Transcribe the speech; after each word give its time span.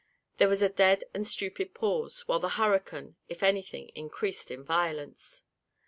There 0.37 0.47
was 0.49 0.63
a 0.63 0.69
dead 0.69 1.03
and 1.13 1.27
stupid 1.27 1.75
pause, 1.75 2.21
while 2.27 2.39
the 2.39 2.49
hurricane, 2.49 3.17
if 3.29 3.43
any 3.43 3.61
thing, 3.61 3.89
increased 3.89 4.49
in 4.49 4.63
violence. 4.63 5.43